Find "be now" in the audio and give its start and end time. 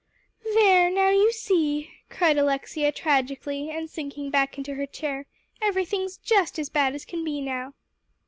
7.23-7.75